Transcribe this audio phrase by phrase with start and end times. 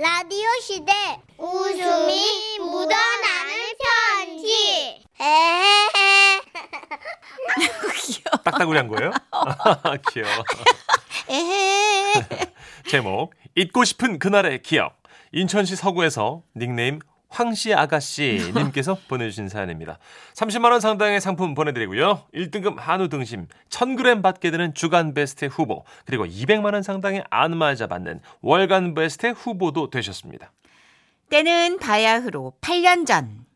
[0.00, 0.92] 라디오 시대
[1.36, 3.54] 웃음이 묻어나는
[4.16, 5.04] 편지.
[5.20, 6.40] 에헤헤.
[8.42, 9.10] 딱따구리 한 거예요?
[10.10, 10.44] 귀여워.
[11.28, 12.14] 에헤.
[12.88, 15.02] 제목 잊고 싶은 그날의 기억.
[15.32, 17.00] 인천시 서구에서 닉네임
[17.30, 19.98] 황씨 아가씨 님께서 보내주신 사연입니다.
[20.34, 22.26] 30만 원 상당의 상품 보내드리고요.
[22.34, 28.20] 1등급 한우 등심 1000g 받게 되는 주간 베스트 후보 그리고 200만 원 상당의 안마자 받는
[28.42, 30.52] 월간 베스트 후보도 되셨습니다.
[31.30, 33.46] 때는 바야흐로 8년 전.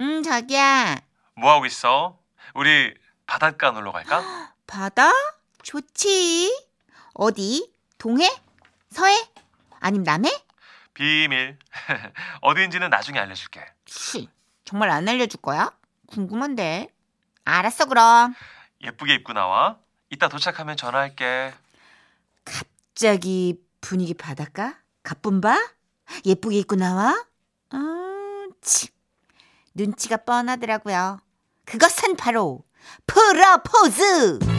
[0.00, 0.96] 음, 자기야.
[1.34, 2.18] 뭐 하고 있어?
[2.54, 2.94] 우리
[3.26, 4.22] 바닷가 놀러 갈까?
[4.66, 5.10] 바다?
[5.62, 6.66] 좋지.
[7.14, 7.70] 어디?
[7.98, 8.28] 동해?
[8.90, 9.14] 서해?
[9.86, 10.28] 아님 남해?
[10.94, 11.56] 비밀.
[12.42, 13.64] 어디인지는 나중에 알려줄게.
[13.84, 14.28] 치,
[14.64, 15.70] 정말 안 알려줄 거야?
[16.08, 16.88] 궁금한데.
[17.44, 18.34] 알았어, 그럼.
[18.82, 19.78] 예쁘게 입고 나와.
[20.10, 21.54] 이따 도착하면 전화할게.
[22.44, 24.76] 갑자기 분위기 바닷가?
[25.04, 25.56] 가뿐 봐?
[26.24, 27.24] 예쁘게 입고 나와?
[27.72, 28.88] 음, 치.
[29.72, 31.20] 눈치가 뻔하더라고요.
[31.64, 32.64] 그것은 바로
[33.06, 34.55] 프로포즈!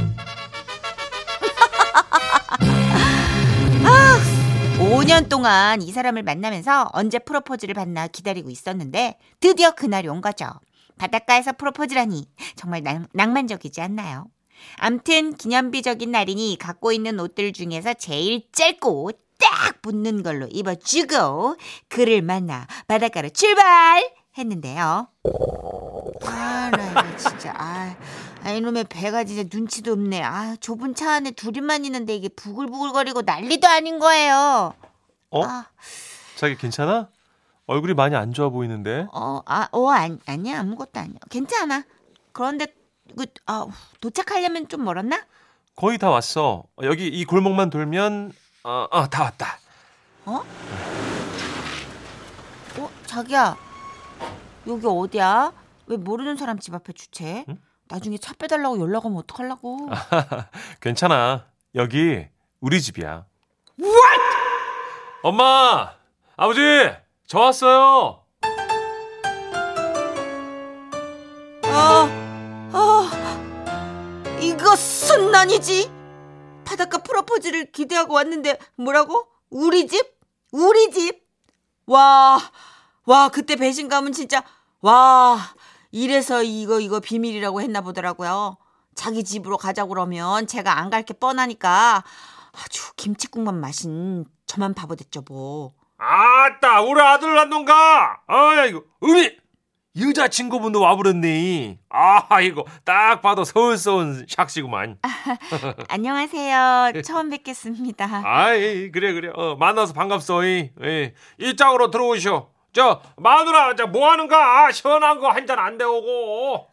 [5.18, 10.46] 5년 동안 이 사람을 만나면서 언제 프로포즈를 받나 기다리고 있었는데 드디어 그날이 온 거죠.
[11.00, 14.28] 바닷가에서 프로포즈라니 정말 낭, 낭만적이지 않나요?
[14.78, 21.56] 암튼 기념비적인 날이니 갖고 있는 옷들 중에서 제일 짧고 딱 붙는 걸로 입어주고
[21.88, 24.08] 그를 만나 바닷가로 출발!
[24.38, 25.08] 했는데요.
[26.26, 27.95] 아, 나 진짜, 아,
[28.44, 30.22] 아, 이놈의 배가 진짜 눈치도 없네.
[30.22, 34.76] 아, 좁은 차 안에 둘이만 있는데 이게 부글부글거리고 난리도 아닌 거예요.
[35.30, 35.44] 어?
[35.44, 35.66] 아,
[36.36, 37.09] 자기 괜찮아?
[37.66, 39.08] 얼굴이 많이 안 좋아 보이는데.
[39.11, 40.59] 어, 아, 어, 아니, 아니야.
[40.61, 41.17] 아무것도 아니야.
[41.30, 41.83] 괜찮아.
[42.31, 42.67] 그런데,
[43.17, 43.66] 그, 아,
[44.00, 45.25] 도착하려면 좀 멀었나?
[45.75, 46.64] 거의 다 왔어.
[46.81, 48.31] 여기 이 골목만 돌면
[48.64, 49.59] 어, 어, 다 왔다.
[50.25, 50.44] 어?
[52.80, 53.55] 어, 자기야.
[54.67, 55.54] 여기 어디야?
[55.88, 57.45] 왜 모르는 사람 집 앞에 주차해?
[57.49, 57.58] 응?
[57.88, 59.89] 나중에 차 빼달라고 연락 오면 어떡하려고?
[60.82, 61.45] 괜찮아.
[61.76, 62.26] 여기
[62.59, 63.26] 우리 집이야.
[65.27, 65.92] 엄마,
[66.38, 66.61] 아버지,
[67.27, 68.23] 저 왔어요.
[71.65, 72.08] 아,
[72.71, 75.92] 아, 이것은 아니지.
[76.64, 79.27] 바닷가 프로포즈를 기대하고 왔는데 뭐라고?
[79.49, 80.02] 우리 집?
[80.54, 81.21] 우리 집?
[81.88, 82.39] 와,
[83.05, 84.45] 와 그때 배신감은 진짜
[84.80, 85.38] 와
[85.92, 88.55] 이래서 이거 이거 비밀이라고 했나 보더라고요.
[88.95, 92.05] 자기 집으로 가자고 그러면 제가 안 갈 게 뻔하니까
[92.64, 95.73] 아주 김치국만 마신 저만 바보 됐죠 뭐.
[95.98, 98.22] 아따, 우리 아들 낳는가?
[98.28, 99.32] 아, 이거 음이
[100.00, 101.80] 여자친구분도 와버렸네.
[101.90, 104.98] 아, 이거 딱 봐도 서울서 온 샥시구만.
[105.90, 107.02] 안녕하세요.
[107.04, 108.22] 처음 뵙겠습니다.
[108.23, 109.32] 아이, 그래, 그래.
[109.34, 110.44] 어, 만나서 반갑소.
[110.44, 110.72] 이.
[110.84, 111.14] 예.
[111.39, 112.52] 이쪽으로 들어오시오.
[112.74, 114.72] 저, 마누라, 저, 뭐 하는가?
[114.72, 116.68] 시원한 거 한 잔 안 데우고.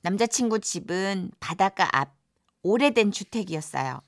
[0.00, 2.08] 남자친구 집은 바닷가 앞
[2.62, 4.00] 오래된 주택이었어요.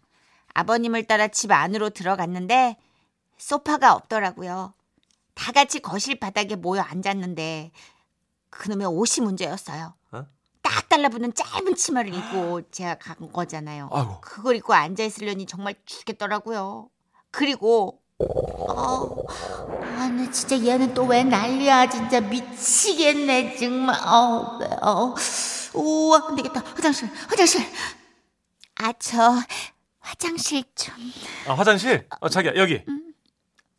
[0.62, 2.76] 아버님을 따라 집 안으로 들어갔는데
[3.36, 4.74] 소파가 없더라고요.
[5.34, 7.70] 다 같이 거실 바닥에 모여 앉았는데
[8.50, 9.94] 그놈의 옷이 문제였어요.
[10.10, 10.26] 어?
[10.62, 13.88] 딱 달라붙는 짧은 치마를 입고 제가 간 거잖아요.
[13.92, 14.20] 아이고.
[14.20, 16.88] 그걸 입고 앉아 있으려니 정말 죽겠더라고요.
[17.30, 21.88] 그리고 어, 아, 나 진짜 얘는 또 왜 난리야?
[21.88, 23.94] 진짜 미치겠네 정말.
[24.04, 25.14] 어, 어,
[25.74, 26.60] 오, 안 되겠다.
[26.74, 27.64] 화장실, 화장실.
[28.80, 29.34] 아, 저
[30.08, 30.94] 화장실 좀.
[31.46, 32.06] 아, 화장실?
[32.20, 32.82] 어, 자기야, 여기.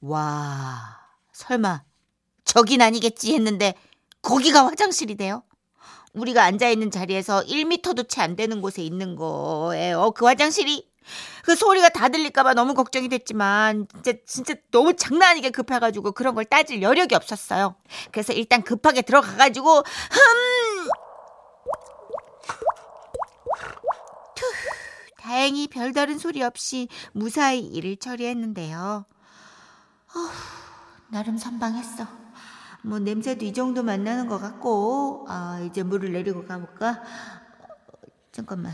[0.02, 1.00] 와,
[1.34, 1.82] 설마
[2.46, 3.74] 저긴 아니겠지 했는데
[4.22, 5.44] 거기가 화장실이래요.
[6.14, 10.12] 우리가 앉아 있는 자리에서 1미터도 채 안 되는 곳에 있는 거예요.
[10.16, 10.88] 그 화장실이
[11.44, 16.46] 그 소리가 다 들릴까봐 너무 걱정이 됐지만 진짜 진짜 너무 장난 아니게 급해가지고 그런 걸
[16.46, 17.76] 따질 여력이 없었어요.
[18.12, 19.84] 그래서 일단 급하게 들어가가지고 흠
[25.30, 29.06] 다행히 별다른 소리 없이 무사히 일을 처리했는데요.
[30.16, 30.30] 어후,
[31.10, 32.08] 나름 선방했어.
[32.82, 36.90] 뭐 냄새도 이 정도만 나는 것 같고 아 이제 물을 내리고 가볼까?
[36.90, 38.74] 어, 잠깐만.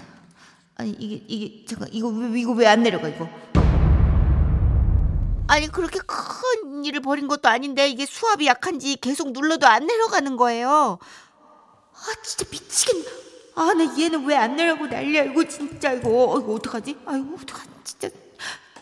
[0.75, 3.27] 아니 이게 이게 잠깐 이거 왜 이거 왜 안 내려가 이거?
[5.49, 10.99] 아니 그렇게 큰 일을 벌인 것도 아닌데 이게 수압이 약한지 계속 눌러도 안 내려가는 거예요.
[11.91, 13.24] 아 진짜 미치겠네.
[13.55, 16.97] 아 나 얘는 왜 안 내려고 난리야 이거 진짜 이거 어, 이거 어떡하지?
[17.05, 18.09] 아이고 어떡하지 진짜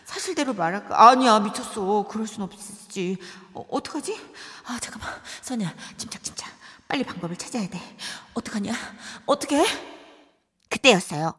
[0.04, 1.08] 사실대로 말할까?
[1.10, 2.06] 아니야 미쳤어.
[2.08, 3.16] 그럴 순 없지.
[3.52, 4.18] 어, 어떡하지?
[4.66, 5.10] 아 잠깐만
[5.42, 6.50] 선우야 침착 침착
[6.88, 7.80] 빨리 방법을 찾아야 돼.
[8.34, 8.72] 어떡하냐?
[9.26, 9.64] 어떻게?
[10.68, 11.34] 그때였어요.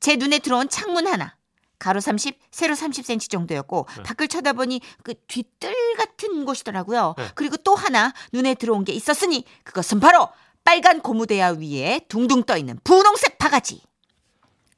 [0.00, 1.34] 제 눈에 들어온 창문 하나.
[1.78, 4.02] 가로 30, 세로 30cm 정도였고 네.
[4.02, 7.14] 밖을 쳐다보니 그 뒤뜰 같은 곳이더라고요.
[7.18, 7.28] 네.
[7.34, 10.28] 그리고 또 하나 눈에 들어온 게 있었으니 그것은 바로
[10.66, 13.82] 빨간 고무대야 위에 둥둥 떠 있는 분홍색 바가지.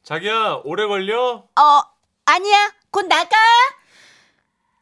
[0.02, 1.48] 자기야 오래 걸려?
[1.56, 1.82] 어,
[2.26, 2.74] 아니야.
[2.90, 3.34] 곧 나가.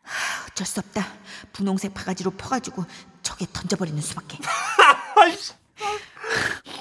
[0.03, 1.06] 하, 어쩔 수 없다.
[1.53, 2.85] 분홍색 바가지로 퍼가지고
[3.23, 4.38] 저게 던져버리는 수밖에.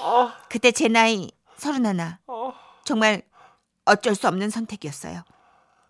[0.00, 2.18] 아, 그때 제 나이 서른 하나.
[2.26, 2.52] 아.
[2.84, 3.22] 정말
[3.84, 5.22] 어쩔 수 없는 선택이었어요.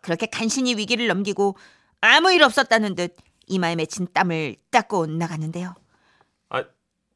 [0.03, 1.57] 그렇게 간신히 위기를 넘기고
[2.03, 3.17] 아무 일 없었다는 듯
[3.47, 5.75] 이마에 맺힌 땀을 닦고 나갔는데요.
[6.51, 6.65] 아,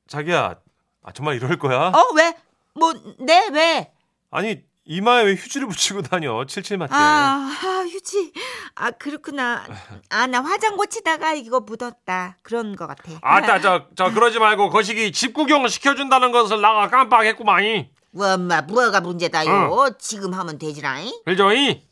[0.09, 0.61] 자기야.
[1.03, 1.89] 아, 정말 이럴 거야?
[1.89, 2.35] 어, 왜?
[2.75, 3.93] 뭐, 네, 왜?
[4.31, 6.45] 아니, 이마에 왜 휴지를 붙이고 다녀?
[6.45, 6.95] 칠칠 맞게.
[6.95, 8.33] 아, 아, 휴지.
[8.75, 9.65] 아, 그렇구나.
[10.11, 12.37] 아, 나 화장 고치다가 이거 묻었다.
[12.43, 13.13] 그런 것 같아.
[13.23, 17.89] 아따, 저, 저, 그러지 말고, 거시기 집 구경 시켜준다는 것을 나가 깜빡했구만.
[18.13, 19.91] 뭐, 엄마, 뭐가 문제다요?
[19.99, 21.13] 지금 하면 되지라잉?
[21.25, 21.89] 그죠이?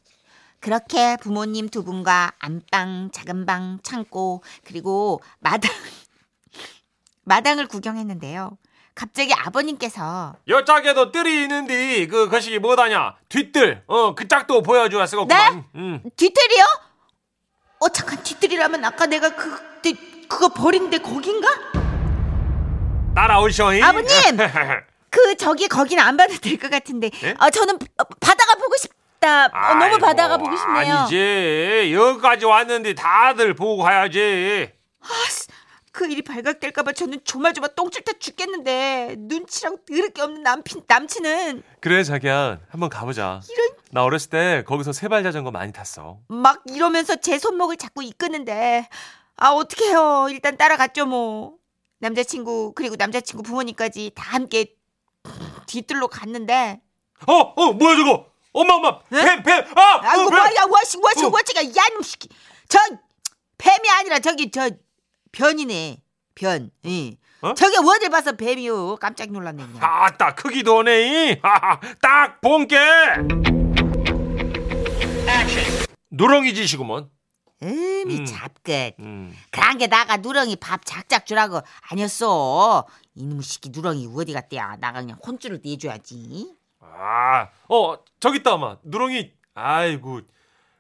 [0.61, 5.71] 그렇게 부모님 두 분과 안방, 작은 방, 창고, 그리고 마당,
[7.25, 8.59] 마당을 구경했는데요.
[8.99, 13.15] 갑자기 아버님께서 여 짝에도 뜰이 있는데, 그, 거시기 뭐다냐?
[13.29, 13.85] 뒷뜰.
[13.87, 14.61] 어, 그 짝도
[15.07, 15.55] 쓰겠구만.
[15.55, 15.65] 네?
[15.77, 16.03] 응.
[16.17, 16.65] 뒤뜰이요?
[17.79, 21.49] 어, 잠깐 뒤뜰이라면 아까 내가 그, 그 그거 버린데 거긴가?
[23.15, 23.81] 따라오셔이.
[23.83, 24.11] 아버님!
[25.11, 27.11] 그 저기 거긴 안 봐도 될 것 같은데.
[27.23, 27.35] 예?
[27.39, 29.47] 어, 저는 어, 바다가 보고 싶다.
[29.47, 30.95] 어, 너무 바다가 보고 싶네요.
[30.97, 31.93] 아니지.
[31.95, 34.73] 여기까지 왔는데 다들 보고 가야지.
[35.99, 42.61] 그 일이 발각될까봐 저는 조마조마 똥줄 때 죽겠는데 눈치랑 더럽게 없는 남친 남친은 그래, 자기야.
[42.69, 43.41] 한번 가보자.
[43.51, 46.21] 이런 나 어렸을 때 거기서 세발 자전거 많이 탔어.
[46.29, 48.89] 막 이러면서 제 손목을 자꾸 이끄는데
[49.35, 51.55] 아 어떡해요 일단 따라갔죠 뭐
[51.99, 54.77] 남자친구 그리고 남자친구 부모님까지 다 함께
[55.67, 56.81] 뒤뜰로 갔는데
[57.27, 58.27] 어, 어, 뭐야 저거?
[58.53, 59.21] 엄마, 엄마, 네?
[59.25, 60.39] 뱀, 뱀, 아, 아이고 어, 뱀!
[60.39, 61.31] 뭐야 와시 와시 어.
[61.33, 62.29] 와시가 야놈 시키
[62.69, 62.79] 저
[63.59, 64.71] 뱀이 아니라 저기 저
[65.33, 66.03] 변이네
[66.35, 67.17] 변 예.
[67.41, 67.55] 어?
[67.55, 71.41] 저게 어딜 봐서 뱀이요 깜짝 놀랐네 그냥 아따, 크기도 오네.
[72.01, 72.77] 딱 본게.
[76.11, 77.11] 누렁이 짓이구먼.
[77.63, 78.25] 음이 음.
[78.25, 79.35] 잡끝 음.
[79.51, 81.61] 그런 게 나가 누렁이 밥 작작 주라고
[81.91, 82.87] 아니었어
[83.17, 88.77] 이놈의 새끼 누렁이 어디 갔대야 나가 그냥 혼쭐을 내줘야지 아, 어, 저기 있다, 엄마.
[88.83, 89.33] 누렁이.
[89.55, 90.21] 아이고.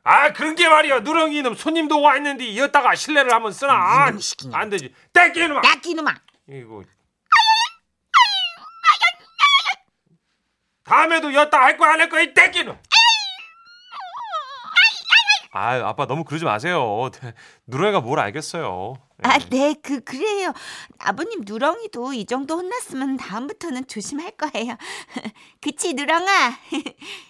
[0.05, 1.00] 아, 그런 게 말이야.
[1.00, 4.11] 누렁이 놈 손님도 와 있는데 여기다가 실내를 한번 쓰나?
[4.19, 4.56] 새끼냐.
[4.56, 4.95] 안 되지.
[5.12, 5.61] 떼끼 놈아.
[5.61, 6.15] 낚이 놈아
[6.49, 6.83] 이거.
[10.85, 12.79] 다음에도 여따 할 거야 안 할 거야 이 떼끼 놈.
[15.53, 17.11] 아, 아빠 너무 그러지 마세요.
[17.67, 18.95] 누렁이가 뭘 알겠어요.
[19.25, 19.29] 예.
[19.29, 20.53] 아네 그 그래요
[21.00, 24.77] 아버님 누렁이도 이 정도 혼났으면 다음부터는 조심할 거예요
[25.61, 26.53] 그치 누렁아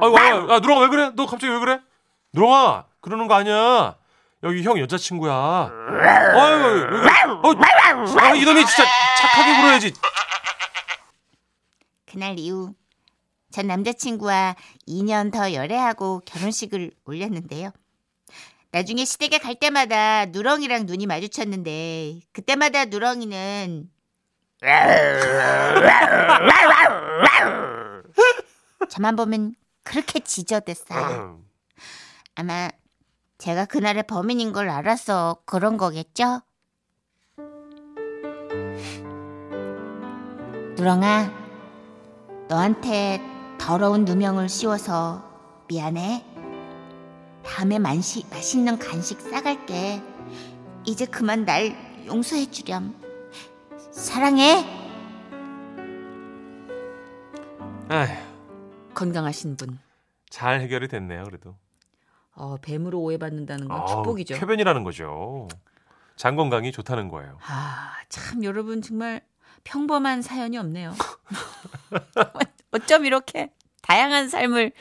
[0.00, 1.10] 아이고, 아이고, 아, 누렁아 왜 그래?
[1.14, 1.80] 너 갑자기 왜 그래?
[2.32, 3.96] 누렁아 그러는 거 아니야.
[4.42, 5.32] 여기 형 여자친구야.
[5.32, 7.10] 아이고 왜 그래?
[7.42, 7.54] 어,
[8.20, 8.84] 아, 이놈이 진짜
[9.18, 9.94] 착하게 굴어야지.
[12.06, 12.74] 그날 이후
[13.50, 17.70] 전 남자친구와 2년 더 열애하고 결혼식을 올렸는데요.
[18.72, 23.88] 나중에 시댁에 갈 때마다 누렁이랑 눈이 마주쳤는데 그때마다 누렁이는
[28.88, 31.40] 저만 보면 그렇게 지저댔어요.
[32.36, 32.70] 아마
[33.38, 36.40] 제가 그날의 범인인 걸 알아서 그런 거겠죠?
[40.76, 41.30] 누렁아,
[42.48, 43.20] 너한테
[43.58, 45.22] 더러운 누명을 씌워서
[45.68, 46.24] 미안해.
[47.44, 50.02] 다음에 만시, 맛있는 간식 싸갈게.
[50.84, 53.03] 이제 그만 날 용서해 주렴.
[53.94, 54.64] 사랑해.
[57.88, 58.08] 아휴,
[58.94, 59.78] 건강하신 분.
[60.30, 61.22] 잘 해결이 됐네요.
[61.24, 61.56] 그래도.
[62.34, 64.34] 어, 뱀으로 오해받는다는 건 아우, 축복이죠.
[64.34, 65.46] 쾌변이라는 거죠.
[66.16, 67.38] 장 건강이 좋다는 거예요.
[67.46, 69.20] 아, 참 여러분 정말
[69.62, 70.92] 평범한 사연이 없네요.
[72.72, 74.72] 어쩜 이렇게 다양한 삶을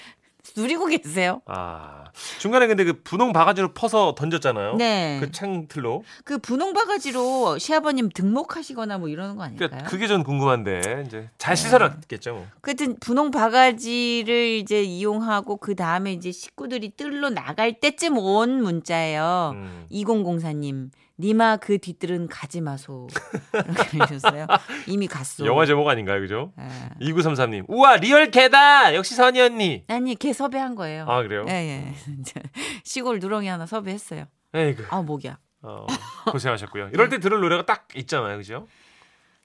[0.56, 1.42] 누리고 계세요?
[1.46, 2.04] 아
[2.40, 4.76] 중간에 근데 그 분홍 바가지로 퍼서 던졌잖아요.
[4.76, 5.18] 네.
[5.20, 6.04] 그 창틀로.
[6.26, 9.70] 그 분홍 바가지로 시아버님 등목하시거나 뭐 이러는 거 아닐까요?
[9.70, 11.30] 그러니까 그게 전 궁금한데 이제 네.
[11.38, 12.34] 잘 씻어놨겠죠.
[12.34, 12.46] 뭐.
[12.62, 19.52] 하여튼 분홍 바가지를 이제 이용하고 그 다음에 이제 식구들이 뜰로 나갈 때쯤 온 문자예요.
[19.56, 19.86] 음.
[19.92, 20.90] 2004님,
[21.20, 23.08] 니마 그 뒤뜰은 가지 마소.
[23.54, 24.48] 이렇게 해주셨어요.
[24.88, 25.46] 이미 갔어.
[25.46, 26.54] 영화 제목 아닌가요, 그죠?
[26.58, 26.90] 아.
[27.00, 27.66] 2933님.
[27.68, 28.96] 우와 real 개다.
[28.96, 29.84] 역시 선희 언니.
[29.88, 31.06] 아니, 개 섭외한 거예요.
[31.08, 31.46] 아 그래요?
[31.48, 31.94] 예, 예.
[32.84, 34.26] 시골 누렁이 하나 섭외했어요.
[34.56, 34.88] 에이그.
[34.90, 35.38] 아, 목이야.
[35.62, 35.86] 어,
[36.32, 36.90] 고생하셨고요.
[36.94, 38.68] 이럴 때 들을 노래가 딱 있잖아요, 그죠?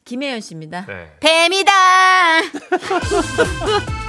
[0.05, 0.87] 김혜연 씨입니다.
[0.87, 1.17] 네.
[1.21, 1.73] 뱀이다!